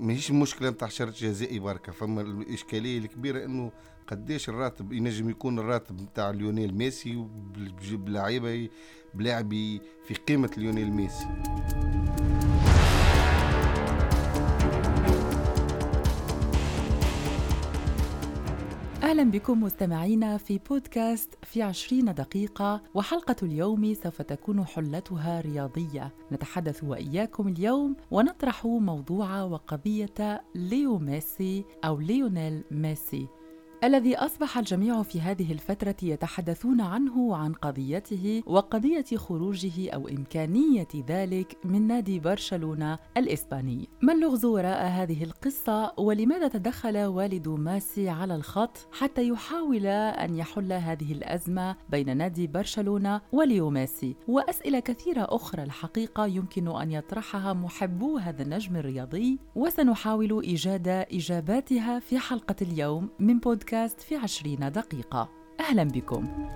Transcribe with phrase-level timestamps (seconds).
[0.00, 3.72] ماهيش مشكلة نتاع شرط جزائي بركة فما الإشكالية الكبيرة إنه
[4.06, 7.26] قديش الراتب ينجم يكون الراتب نتاع ليونيل ميسي
[7.90, 8.68] بلعيبة
[9.14, 11.26] بلاعب في قيمة ليونيل ميسي.
[19.10, 26.14] أهلا بكم مستمعينا في بودكاست في عشرين دقيقة وحلقة اليوم سوف تكون حلتها رياضية.
[26.32, 33.26] نتحدث وإياكم اليوم ونطرح موضوع وقضية ليو ميسي أو ليونيل ميسي.
[33.84, 41.56] الذي أصبح الجميع في هذه الفترة يتحدثون عنه وعن قضيته وقضية خروجه أو إمكانية ذلك
[41.64, 43.88] من نادي برشلونة الإسباني.
[44.02, 50.72] ما اللغز وراء هذه القصة؟ ولماذا تدخل والد ماسي على الخط حتى يحاول أن يحل
[50.72, 58.18] هذه الأزمة بين نادي برشلونة وليو ماسي؟ وأسئلة كثيرة أخرى الحقيقة يمكن أن يطرحها محبو
[58.18, 65.28] هذا النجم الرياضي وسنحاول إيجاد إجاباتها في حلقة اليوم من بودكاست بودكاست في عشرين دقيقة.
[65.60, 66.48] أهلا بكم.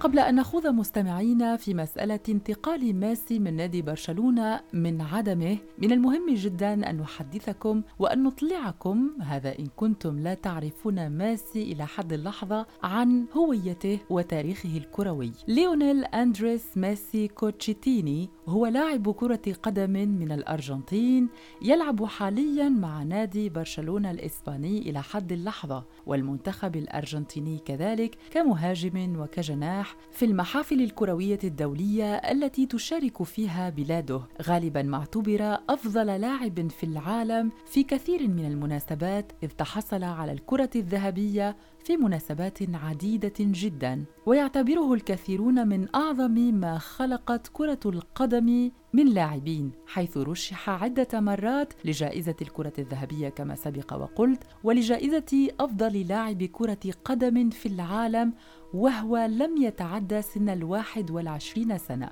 [0.00, 6.34] قبل أن نخوض مستمعينا في مسألة انتقال ميسي من نادي برشلونة من عدمه من المهم
[6.34, 13.26] جدا أن نحدثكم وأن نطلعكم هذا إن كنتم لا تعرفون ميسي إلى حد اللحظة عن
[13.36, 15.32] هويته وتاريخه الكروي.
[15.48, 21.28] ليونيل أندريس ميسي كوتشيتيني هو لاعب كرة قدم من الأرجنتين
[21.62, 30.24] يلعب حاليا مع نادي برشلونة الإسباني إلى حد اللحظة والمنتخب الأرجنتيني كذلك كمهاجم وكجناح في
[30.24, 34.20] المحافل الكروية الدولية التي تشارك فيها بلاده.
[34.42, 41.56] غالبا معتبر أفضل لاعب في العالم في كثير من المناسبات إذ تحصل على الكرة الذهبية
[41.84, 44.04] في مناسبات عديدة جدا.
[44.26, 52.36] ويعتبره الكثيرون من أعظم ما خلقت كرة القدم من لاعبين حيث رشح عدة مرات لجائزة
[52.42, 58.32] الكرة الذهبية كما سبق وقلت ولجائزة أفضل لاعب كرة قدم في العالم
[58.74, 62.10] وهو لم يتعدى سن الواحد والعشرين سنة.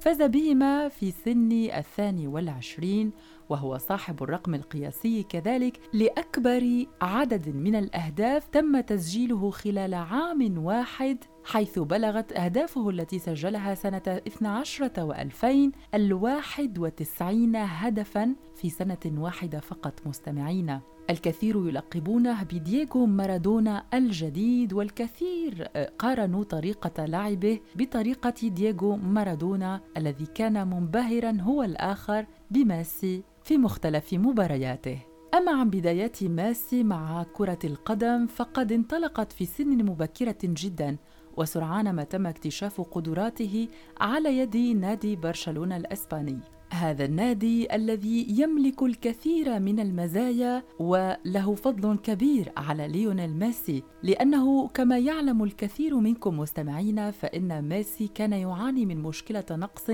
[0.00, 3.12] فاز بهما في سن الثاني والعشرين
[3.48, 11.78] وهو صاحب الرقم القياسي كذلك لأكبر عدد من الأهداف تم تسجيله خلال عام واحد حيث
[11.78, 20.80] بلغت أهدافه التي سجلها سنة 12 و2000 الواحد وتسعين هدفا في سنة واحدة فقط مستمعين
[21.10, 25.62] الكثير يلقبونه بدييغو مارادونا الجديد والكثير
[25.98, 34.98] قارنوا طريقة لعبه بطريقة دييغو مارادونا الذي كان منبهرا هو الآخر بميسي في مختلف مبارياته.
[35.34, 40.96] أما عن بدايات ماسي مع كرة القدم فقد انطلقت في سن مبكرة جدا.
[41.36, 43.68] وسرعان ما تم اكتشاف قدراته
[44.00, 46.55] على يد نادي برشلونة الإسباني.
[46.76, 53.82] هذا النادي الذي يملك الكثير من المزايا وله فضل كبير على ليونيل ميسي.
[54.02, 59.86] لأنه كما يعلم الكثير منكم مستمعين فإن ميسي كان يعاني من مشكلة نقص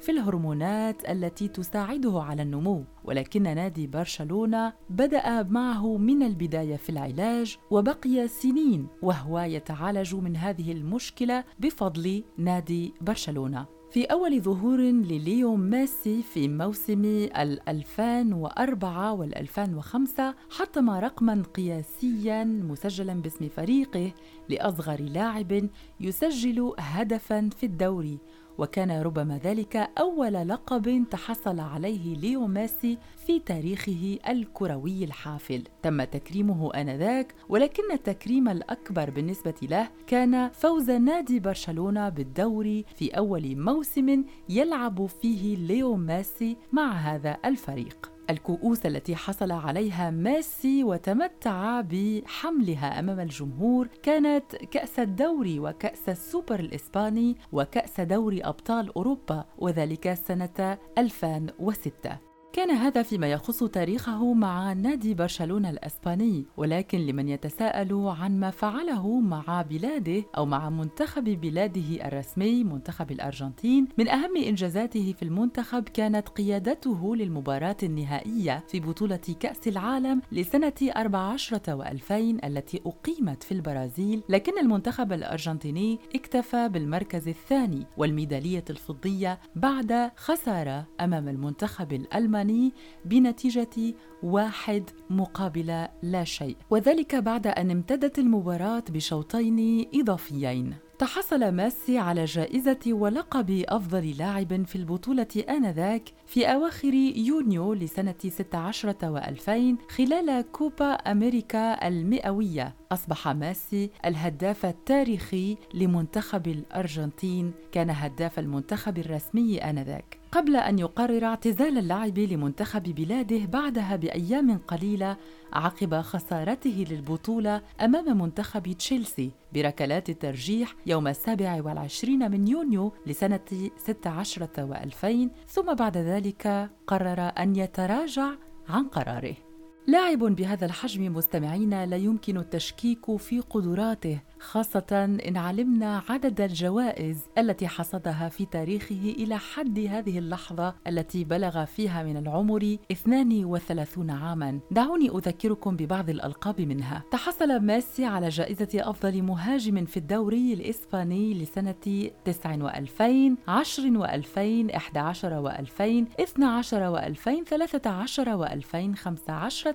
[0.00, 2.84] في الهرمونات التي تساعده على النمو.
[3.04, 10.72] ولكن نادي برشلونة بدأ معه من البداية في العلاج وبقي سنين وهو يتعالج من هذه
[10.72, 13.77] المشكلة بفضل نادي برشلونة.
[13.90, 17.04] في أول ظهور لليو ميسي في موسم
[17.36, 24.12] ال 2004 وال 2005 حطم رقما قياسيا مسجلا باسم فريقه
[24.48, 25.68] لأصغر لاعب
[26.00, 28.18] يسجل هدفا في الدوري.
[28.58, 35.64] وكان ربما ذلك أول لقب تحصل عليه ليو ميسي في تاريخه الكروي الحافل.
[35.82, 43.56] تم تكريمه آنذاك ولكن التكريم الأكبر بالنسبة له كان فوز نادي برشلونة بالدوري في أول
[43.56, 48.17] موسم يلعب فيه ليو ميسي مع هذا الفريق.
[48.30, 57.36] الكؤوس التي حصل عليها ميسي وتمتع بحملها أمام الجمهور كانت كأس الدوري وكأس السوبر الإسباني
[57.52, 65.70] وكأس دوري أبطال أوروبا وذلك سنة 2006 كان هذا فيما يخص تاريخه مع نادي برشلونة
[65.70, 73.10] الأسباني ولكن لمن يتساءل عن ما فعله مع بلاده أو مع منتخب بلاده الرسمي منتخب
[73.10, 80.72] الأرجنتين من أهم إنجازاته في المنتخب كانت قيادته للمباراة النهائية في بطولة كأس العالم لسنة
[80.96, 82.12] 14 و2000
[82.44, 91.28] التي أقيمت في البرازيل لكن المنتخب الأرجنتيني اكتفى بالمركز الثاني والميدالية الفضية بعد خسارة أمام
[91.28, 92.37] المنتخب الألماني.
[92.42, 92.72] الألماني
[93.04, 96.56] بنتيجة واحد مقابل لا شيء.
[96.70, 100.74] وذلك بعد أن امتدت المباراة بشوطين إضافيين.
[100.98, 108.92] تحصل ميسي على جائزة ولقب أفضل لاعب في البطولة آنذاك في أواخر يونيو لسنة 16
[108.92, 112.74] و2000 خلال كوبا أمريكا المئوية.
[112.92, 117.52] أصبح ميسي الهداف التاريخي لمنتخب الأرجنتين.
[117.72, 120.17] كان هداف المنتخب الرسمي آنذاك.
[120.32, 125.16] قبل أن يقرر اعتزال اللعب لمنتخب بلاده بعدها بأيام قليلة
[125.52, 134.46] عقب خسارته للبطولة أمام منتخب تشيلسي بركلات الترجيح يوم السابع والعشرين من يونيو لسنة 16
[134.46, 138.30] و2000 ثم بعد ذلك قرر أن يتراجع
[138.68, 139.47] عن قراره.
[139.88, 147.68] لاعب بهذا الحجم مستمعين لا يمكن التشكيك في قدراته خاصة إن علمنا عدد الجوائز التي
[147.68, 154.60] حصدها في تاريخه إلى حد هذه اللحظة التي بلغ فيها من العمر 32 عاما.
[154.70, 157.02] دعوني أذكركم ببعض الألقاب منها.
[157.10, 165.42] تحصل ميسي على جائزة أفضل مهاجم في الدوري الإسباني لسنة 9 و2000 10 و2000 11
[165.42, 168.96] و2000 12 و2000 13 و2000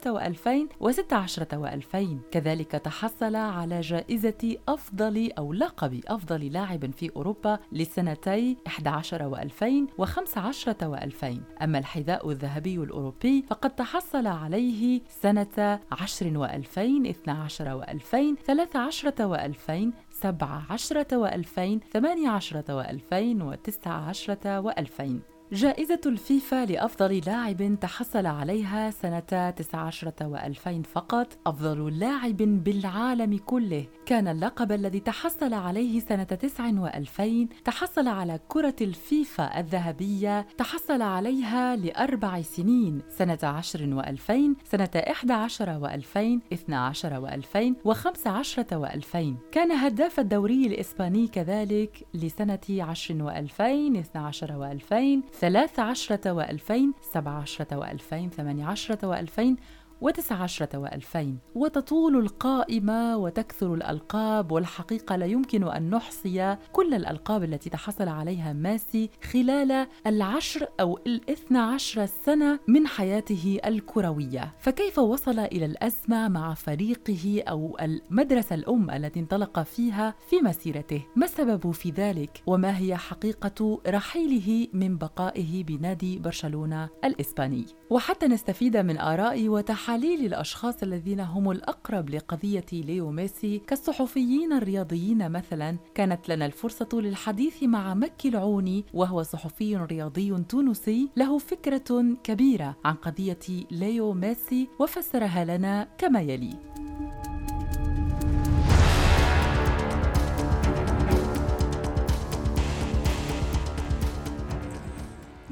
[0.04, 7.60] 15 و2000 و16 و2000 كذلك تحصل على جائزة أفضل أو لقب أفضل لاعب في أوروبا
[7.72, 16.78] لسنتي 11 و2000 و15 و2000 أما الحذاء الذهبي الأوروبي فقد تحصل عليه سنة 10 و2000
[16.78, 21.60] 12 و2000 13 و2000 17 و2000
[21.96, 31.38] 18 و2000 و19 و2000 جائزة الفيفا لأفضل لاعب تحصل عليها سنة 19 و2000 فقط.
[31.48, 33.86] أفضل لاعب بالعالم كله.
[34.06, 41.75] كان اللقب الذي تحصل عليه سنة 9 و2000 تحصل على كرة الفيفا الذهبية تحصل عليها
[41.75, 43.01] لأربع سنين.
[43.10, 49.18] سنة 10 و2000 سنة 11 و2000 12 و2000 و15 و2000
[49.51, 57.78] كان هداف الدوري الإسباني كذلك لسنة 10 و2000 12 و2000 ثلاث عشرة وألفين سبع عشرة
[57.78, 59.57] وألفين ثمانية عشرة وألفين
[60.01, 61.38] وتسع عشرة وألفين.
[61.56, 69.10] وتطول القائمة وتكثر الألقاب والحقيقة لا يمكن أن نحصي كل الألقاب التي تحصل عليها ماسي
[69.31, 74.54] خلال العشر أو الاثنى عشر سنة من حياته الكروية.
[74.60, 81.25] فكيف وصل إلى الأزمة مع فريقه أو المدرسة الأم التي انطلق فيها في مسيرته؟ ما
[81.25, 88.98] السبب في ذلك؟ وما هي حقيقة رحيله من بقائه بنادي برشلونة الإسباني؟ وحتى نستفيد من
[88.98, 89.50] آراء
[89.84, 95.78] تحاليل الأشخاص الذين هم الأقرب لقضية ليو ميسي كالصحفيين الرياضيين مثلا.
[95.96, 102.94] كانت لنا الفرصة للحديث مع مكي العوني وهو صحفي رياضي تونسي له فكرة كبيرة عن
[102.94, 106.83] قضية ليو ميسي وفسرها لنا كما يلي.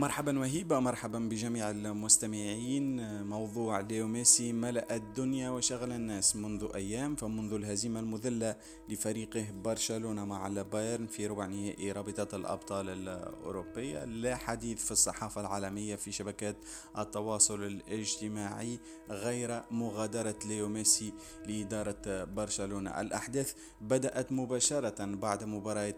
[0.02, 3.24] مرحبا وهيبة مرحبا بجميع المستمعين.
[3.24, 8.56] موضوع ليو ميسي ملأ الدنيا وشغل الناس منذ أيام فمنذ الهزيمة المذلة
[8.90, 14.06] لفريقه برشلونة مع البايرن في ربع نهائي رابطة الأبطال الأوروبية.
[14.06, 16.56] لا حديث في الصحافة العالمية في شبكات
[16.98, 21.14] التواصل الاجتماعي غير مغادرة ليو ميسي
[21.48, 23.02] لإدارة برشلونة.
[23.02, 25.96] الأحداث بدأت مباشرة بعد مباراة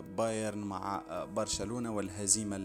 [0.00, 1.02] بايرن مع
[1.36, 2.56] برشلونة والهزيمة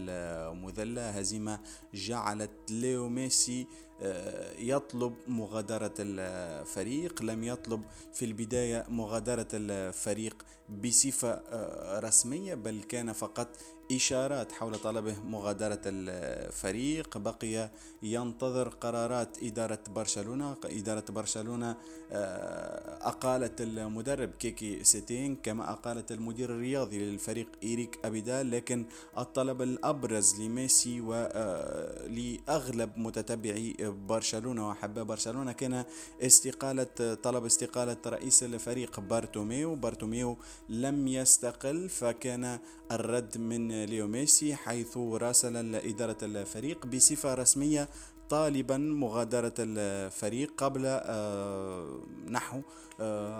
[0.54, 1.60] مذلة هزيمة
[1.94, 3.66] جعلت ليو ميسي
[4.02, 7.82] آه، يطلب مغادرة الفريق لم يطلب
[8.12, 10.44] في البداية مغادرة الفريق
[10.84, 13.48] بصفة آه، رسمية بل كان فقط
[13.92, 17.18] إشارات حول طلبه مغادرة الفريق.
[17.18, 17.70] بقي
[18.02, 20.56] ينتظر قرارات إدارة برشلونة.
[20.64, 21.76] إدارة برشلونة
[22.12, 28.84] آه، أقالت المدرب كيكي سيتين كما أقالت المدير الرياضي للفريق إيريك أبيدال لكن
[29.18, 33.76] الطلب الأبرز لميسي ولأغلب متتبعي
[34.08, 35.84] برشلونة وحباب برشلونة كان
[36.22, 39.74] استقالة طلب استقالة رئيس الفريق بارتوميو.
[39.74, 40.36] بارتوميو
[40.68, 42.58] لم يستقل فكان
[42.92, 47.88] الرد من ليو ميسي حيث راسل إدارة الفريق بصفة رسمية
[48.30, 52.60] طالبا مغادرة الفريق قبل آه، نحو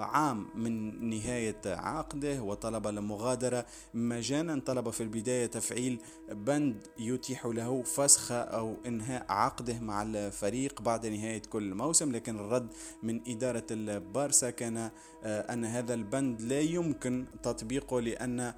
[0.01, 5.99] عام من نهاية عقده وطلب المغادرة مجانا طلب في البداية تفعيل
[6.31, 12.69] بند يتيح له فسخ أو إنهاء عقده مع الفريق بعد نهاية كل موسم لكن الرد
[13.03, 14.91] من إدارة البارسا كان
[15.25, 18.55] آه، أن هذا البند لا يمكن تطبيقه لأن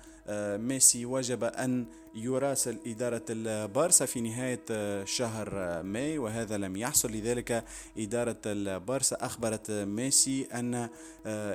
[0.58, 7.12] ميسي وجب أن يراسل إدارة البارسا في نهاية شهر ماي وهذا لم يحصل.
[7.12, 7.64] لذلك
[7.98, 10.85] إدارة البارسا أخبرت ميسي أن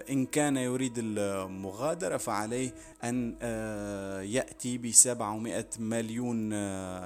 [0.09, 2.73] إن كان يريد المغادرة فعليه
[3.03, 3.35] أن
[4.23, 6.51] يأتي ب 700 مليون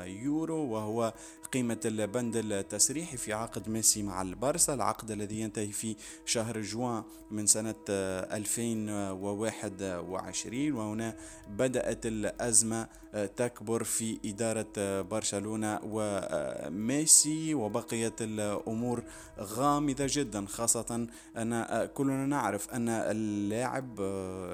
[0.05, 1.13] يورو وهو
[1.53, 7.47] قيمة البند التسريحي في عقد ميسي مع البارسا العقد الذي ينتهي في شهر جوان من
[7.47, 11.15] سنة 2021 وهنا
[11.49, 12.87] بدأت الأزمة
[13.35, 19.03] تكبر في إدارة برشلونة وميسي وبقيت الأمور
[19.39, 24.01] غامضة جدا خاصة أن كلنا نعرف أن اللاعب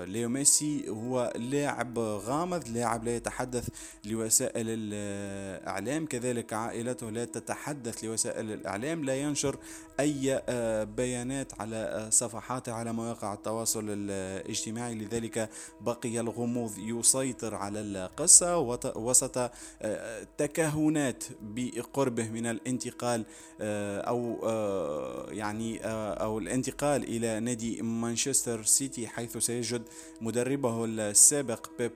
[0.08, 3.70] ليو ميسي هو لاعب غامض لاعب لا يتحدث
[4.06, 6.06] لوسائل الإعلام.
[6.06, 9.58] كذلك عائلته لا تتحدث لوسائل الإعلام لا ينشر
[10.02, 10.42] أي
[10.86, 14.96] بيانات على صفحاته على مواقع التواصل الاجتماعي.
[14.96, 15.50] لذلك
[15.82, 18.58] بقي الغموض يسيطر على القصة
[18.96, 19.38] وسط
[19.82, 23.26] آه، تكهنات بقربه من الانتقال
[23.62, 24.02] آه،
[24.44, 29.82] آه، يعني أو الانتقال إلى نادي مانشستر سيتي حيث سيجد
[30.22, 31.92] مدربه السابق بيب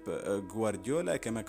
[0.55, 1.41] غوارديولا كما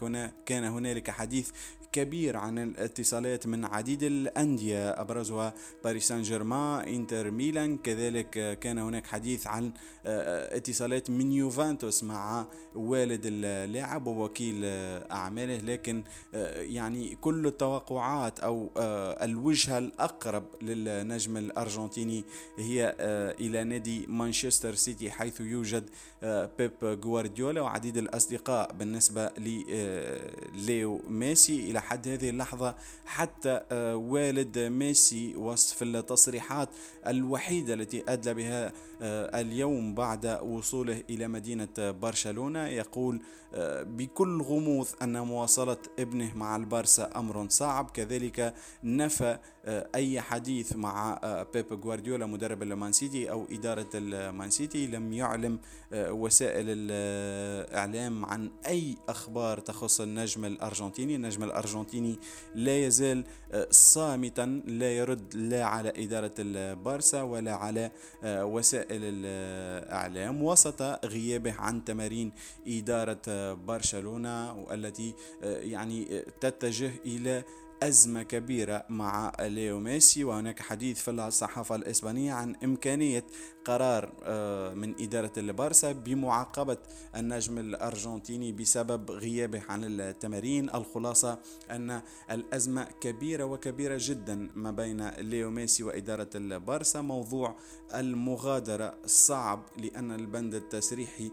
[0.47, 1.51] كان هنالك حديث
[1.97, 4.91] كبير عن الاتصالات من عديد الأندية.
[4.91, 7.79] أبرزها باريس سان جيرمان إنتر ميلان.
[7.79, 9.73] كذلك كان هناك حديث عن
[10.07, 14.65] آه، اتصالات من يوفنتوس مع والد اللاعب ووكيل
[15.11, 15.57] أعماله.
[15.57, 22.25] لكن آه، يعني كل التوقعات أو آه، الوجهة الأقرب للنجم الأرجنتيني
[22.59, 22.97] هي
[23.41, 25.91] إلى نادي مانشستر سيتي حيث يوجد
[26.59, 28.73] بيب غوارديولا وعديد الأصدقاء.
[28.73, 32.75] بالنسبة لليو ميسي إلى حد هذه اللحظة
[33.07, 36.69] حتى آه، والد ميسي وصف التصريحات
[37.07, 43.21] الوحيدة التي أدلى بها آه، اليوم بعد وصوله إلى مدينة برشلونة يقول
[43.55, 51.19] آه، بكل غموض أن مواصلة ابنه مع البارسا أمر صعب كذلك نفى أي حديث مع
[51.55, 55.59] بيب غوارديولا مدرب المان سيتي أو إدارة المان سيتي لم يعلم
[55.93, 61.15] وسائل الإعلام عن أي أخبار تخص النجم الأرجنتيني.
[61.17, 62.19] النجم الأرجنتيني
[62.55, 63.25] لا يزال
[63.71, 67.91] صامتا لا يرد لا على إدارة البارسا ولا على
[68.25, 72.33] وسائل الإعلام وسط غيابه عن تمارين
[72.69, 77.45] إدارة برشلونة والتي يعني تتجه إلى
[77.83, 83.27] أزمة كبيرة مع ليو ميسي وهناك حديث في الصحافة الإسبانية عن إمكانية
[83.65, 86.77] قرار آه، من إدارة البارسا بمعاقبة
[87.17, 91.39] النجم الأرجنتيني بسبب غيابه عن التمارين الخلاصة
[91.71, 97.01] أن الأزمة كبيرة وكبيرة جدا ما بين ليو ميسي وإدارة البارسا.
[97.01, 97.57] موضوع
[97.95, 101.31] المغادرة صعب لأن البند التسريحي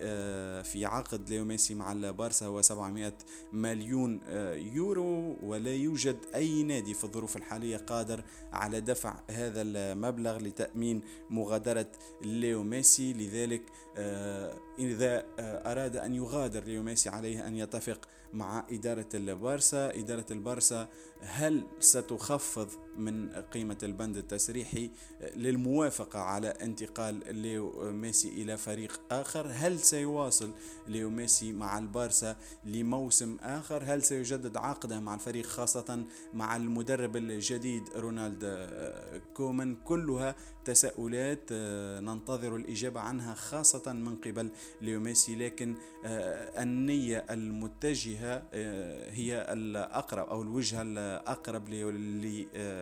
[0.00, 3.12] آه، في عقد ليو ميسي مع البارسا هو 700
[3.52, 10.38] مليون آه، يورو ولا يوجد أي نادي في الظروف الحالية قادر على دفع هذا المبلغ
[10.38, 11.90] لتأمين مغادرة
[12.22, 13.12] ليو ميسي.
[13.12, 13.62] لذلك
[13.96, 20.88] آه، إذا أراد أن يغادر ليو ميسي عليه أن يتفق مع إدارة البارسا إدارة البارسا
[21.20, 24.90] هل ستخفض من قيمة البند التسريحي
[25.36, 29.46] للموافقة على انتقال ليو ميسي إلى فريق آخر.
[29.52, 30.50] هل سيواصل
[30.88, 36.04] ليو ميسي مع البارسا لموسم آخر؟ هل سيجدد عقده مع الفريق خاصة
[36.34, 38.70] مع المدرب الجديد رونالد
[39.34, 47.24] كومان؟ كلها تساؤلات آه، ننتظر الإجابة عنها خاصة من قبل ليو ميسي لكن آه، النية
[47.30, 51.68] المتجهة آه، هي الأقرب أو الوجهة الأقرب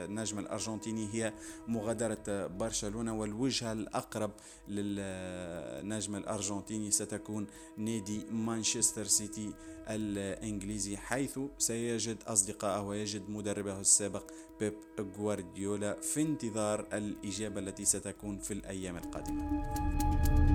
[0.06, 1.32] للنجم الأرجنتيني هي
[1.68, 4.30] مغادرة برشلونة والوجهة الأقرب
[4.68, 9.52] للنجم الأرجنتيني ستكون نادي مانشستر سيتي
[9.88, 14.74] الإنجليزي حيث سيجد أصدقائه ويجد مدربه السابق بيب
[15.18, 20.47] غوارديولا في انتظار الإجابة التي ستكون في الأيام القادمة.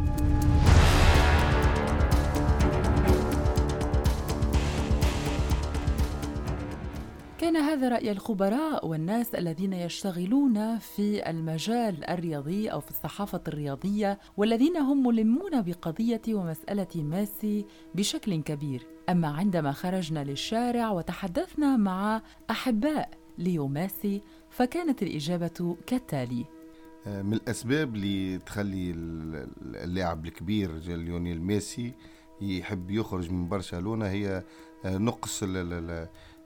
[7.43, 14.77] كان هذا رأي الخبراء والناس الذين يشتغلون في المجال الرياضي أو في الصحافة الرياضية والذين
[14.77, 18.85] هم ملمون بقضية ومسألة ميسي بشكل كبير.
[19.09, 26.45] أما عندما خرجنا للشارع وتحدثنا مع أحباء ليو ميسي فكانت الإجابة كالتالي.
[27.07, 28.91] آه، من الأسباب اللي تخلي
[29.61, 31.93] اللاعب الكبير ليونيل ميسي
[32.41, 34.43] يحب يخرج من برشلونة هي
[34.85, 35.43] آه، نقص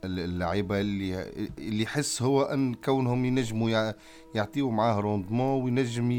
[0.04, 1.22] اللعيبة اللي
[1.58, 3.92] اللي يحس هو أن كونهم ينجموا
[4.34, 6.10] يعطيوا معاه rendement وينجم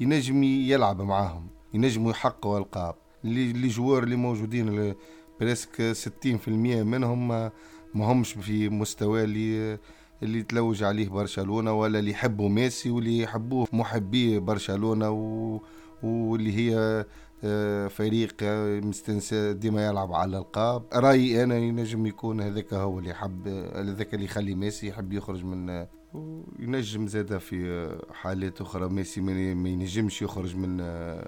[0.00, 4.94] ينجم يلعب معاهم ينجموا يحققوا ألقاب اللي joueurs اللي موجودين
[5.40, 5.94] presque
[6.46, 7.50] 60% منهم ما
[7.94, 9.78] همش في مستوى اللي
[10.22, 15.10] اللي تلوج عليه برشلونة ولا اللي يحبوا ميسي واللي يحبوه محبي برشلونة.
[16.02, 17.04] واللي هي
[17.88, 23.48] فريق آه، مستنس ديما يلعب على الالقاب رأيي أنا ينجم يكون هذاك هو اللي حب
[23.74, 30.22] هذاك اللي يخلي ميسي يحب يخرج من وينجم زاده في حالات أخرى ميسي ما ينجمش
[30.22, 30.78] يخرج من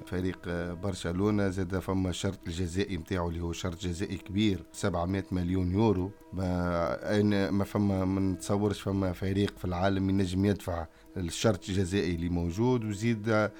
[0.06, 0.38] فريق
[0.72, 1.48] برشلونة.
[1.48, 6.10] زاده فما شرط الجزائي نتاعو اللي هو شرط جزائي كبير 700 مليون يورو.
[6.32, 12.28] ما أنا ما فما ما نتصورش فما فريق في العالم ينجم يدفع الشرط الجزائي اللي
[12.28, 13.50] موجود وزيد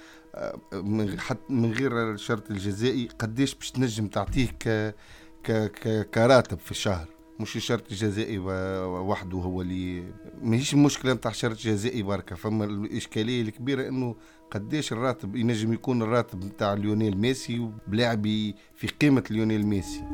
[1.19, 4.95] حتى من غير الشرط الجزائي قديش باش تنجم تعطيه ك
[6.15, 7.09] كراتب في الشهر.
[7.41, 10.03] مش الشرط الجزائي وحده هو اللي
[10.43, 14.17] ماهيش المشكلة نتاع شرط جزائي بركة فما الإشكالية الكبيرة إنه
[14.51, 20.05] قديش الراتب ينجم يكون الراتب نتاع ليونيل ميسي بلاعبي في قيمة ليونيل ميسي.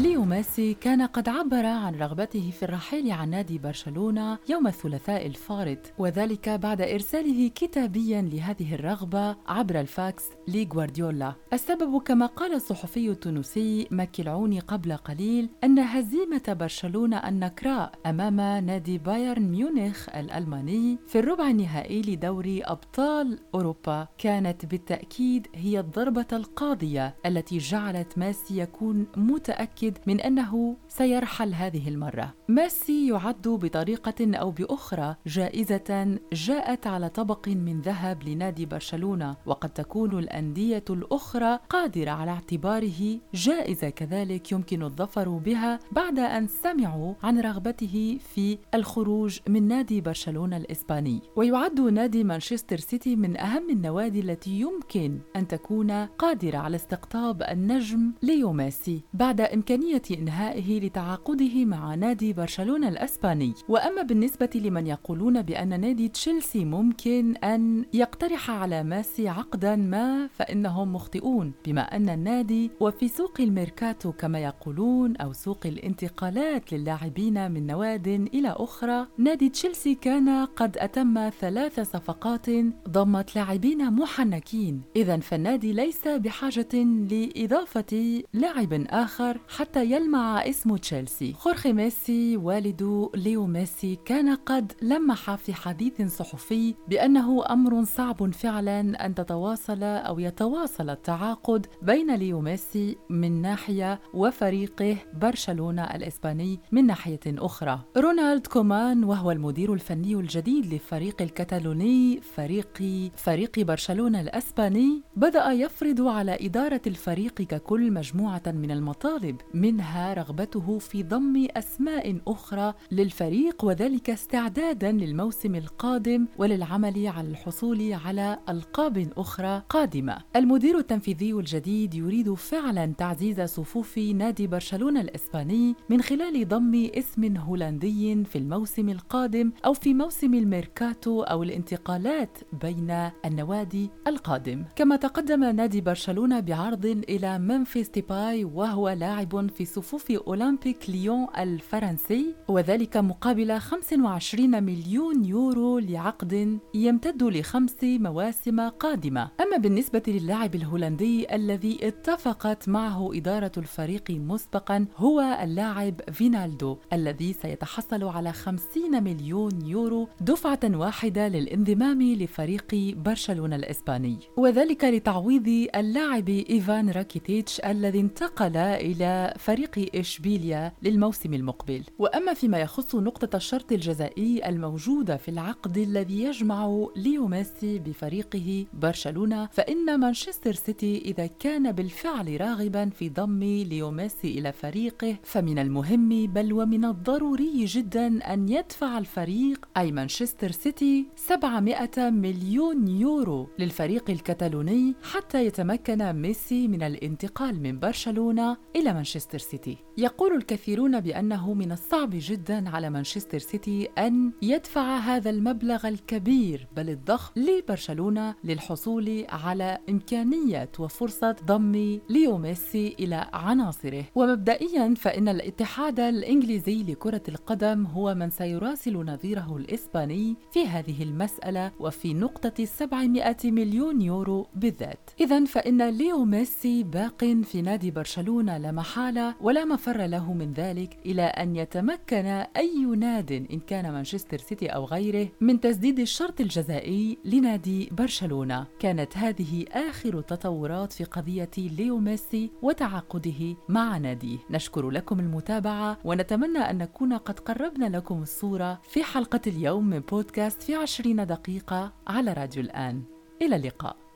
[0.00, 5.78] ليو ميسي كان قد عبر عن رغبته في الرحيل عن نادي برشلونة يوم الثلاثاء الفارط
[5.98, 11.34] وذلك بعد إرساله كتابيا لهذه الرغبة عبر الفاكس لغوارديولا.
[11.52, 18.98] السبب كما قال الصحفي التونسي مكي العوني قبل قليل أن هزيمة برشلونة النكراء أمام نادي
[18.98, 24.08] بايرن ميونخ الألماني في الربع النهائي لدوري أبطال أوروبا.
[24.18, 32.34] كانت بالتأكيد هي الضربة القاضية التي جعلت ميسي يكون متأكد من أنه سيرحل هذه المرة.
[32.48, 40.18] ميسي يعد بطريقة أو بأخرى جائزة جاءت على طبق من ذهب لنادي برشلونة وقد تكون
[40.18, 48.18] الأندية الأخرى قادرة على اعتباره جائزة كذلك يمكن الظفر بها بعد أن سمعوا عن رغبته
[48.34, 51.20] في الخروج من نادي برشلونة الإسباني.
[51.36, 58.12] ويعد نادي مانشستر سيتي من أهم النوادي التي يمكن أن تكون قادرة على استقطاب النجم
[58.22, 59.02] ليو ميسي.
[59.14, 59.79] بعد إمكانية
[60.10, 63.54] إنهائه لتعاقده مع نادي برشلونة الأسباني.
[63.68, 70.92] وأما بالنسبة لمن يقولون بأن نادي تشيلسي ممكن أن يقترح على ميسي عقدا ما فإنهم
[70.92, 78.08] مخطئون بما أن النادي وفي سوق الميركاتو كما يقولون أو سوق الانتقالات للاعبين من نواد
[78.08, 82.46] إلى أخرى نادي تشيلسي كان قد أتم ثلاث صفقات
[82.88, 84.82] ضمت لاعبين محنكين.
[84.96, 86.74] إذا فالنادي ليس بحاجة
[87.10, 91.32] لإضافة لاعب آخر حتى يلمع اسم تشيلسي.
[91.32, 99.06] خورخي ميسي والد ليو ميسي كان قد لمح في حديث صحفي بأنه أمر صعب فعلا
[99.06, 107.20] أن تتواصل أو يتواصل التعاقد بين ليو ميسي من ناحية وفريقه برشلونة الإسباني من ناحية
[107.26, 107.80] أخرى.
[107.96, 112.82] رونالد كومان وهو المدير الفني الجديد للفريق الكتالوني فريق
[113.16, 119.36] فريق برشلونة الأسباني بدأ يفرض على إدارة الفريق ككل مجموعة من المطالب.
[119.54, 128.38] منها رغبته في ضم أسماء أخرى للفريق وذلك استعدادا للموسم القادم وللعمل على الحصول على
[128.48, 130.18] ألقاب أخرى قادمة.
[130.36, 138.24] المدير التنفيذي الجديد يريد فعلا تعزيز صفوف نادي برشلونة الإسباني من خلال ضم اسم هولندي
[138.24, 144.64] في الموسم القادم أو في موسم الميركاتو أو الانتقالات بين النوادي القادم.
[144.76, 152.34] كما تقدم نادي برشلونة بعرض إلى ممفيس ديباي وهو لاعب في صفوف أولمبيك ليون الفرنسي
[152.48, 159.30] وذلك مقابل 25 مليون يورو لعقد يمتد لخمس مواسم قادمة.
[159.40, 168.04] أما بالنسبة للاعب الهولندي الذي اتفقت معه إدارة الفريق مسبقا هو اللاعب فينالدوم الذي سيتحصل
[168.04, 174.18] على 50 مليون يورو دفعة واحدة للانضمام لفريق برشلونة الإسباني.
[174.36, 181.82] وذلك لتعويض اللاعب إيفان راكيتيتش الذي انتقل إلى فريق إشبيليا للموسم المقبل.
[181.98, 189.48] وأما فيما يخص نقطة الشرط الجزائي الموجودة في العقد الذي يجمع ليو ميسي بفريقه برشلونة
[189.52, 196.26] فإن مانشستر سيتي إذا كان بالفعل راغبا في ضم ليو ميسي إلى فريقه فمن المهم
[196.26, 204.94] بل ومن الضروري جدا أن يدفع الفريق أي مانشستر سيتي 700 مليون يورو للفريق الكتالوني
[205.02, 209.76] حتى يتمكن ميسي من الانتقال من برشلونة إلى مانشستر مانشستر سيتي.
[209.98, 216.90] يقول الكثيرون بأنه من الصعب جدا على مانشستر سيتي أن يدفع هذا المبلغ الكبير بل
[216.90, 224.04] الضخم لبرشلونة للحصول على إمكانية وفرصة ضم ليو ميسي إلى عناصره.
[224.14, 232.14] ومبدئيا فإن الاتحاد الإنجليزي لكرة القدم هو من سيراسل نظيره الإسباني في هذه المسألة وفي
[232.14, 235.10] نقطة 700 مليون يورو بالذات.
[235.20, 238.72] إذا فإن ليو ميسي باق في نادي برشلونة لا
[239.10, 244.66] محالة ولا مفر له من ذلك إلى أن يتمكن أي ناد إن كان مانشستر سيتي
[244.66, 248.66] أو غيره من تسديد الشرط الجزائي لنادي برشلونة.
[248.78, 254.38] كانت هذه آخر تطورات في قضية ليو ميسي وتعاقده مع ناديه.
[254.50, 260.62] نشكر لكم المتابعة ونتمنى أن نكون قد قربنا لكم الصورة في حلقة اليوم من بودكاست
[260.62, 263.02] في عشرين دقيقة على راديو الآن.
[263.42, 264.09] إلى اللقاء.